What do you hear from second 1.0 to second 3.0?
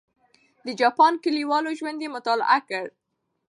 کلیوالو ژوند یې مطالعه کړ.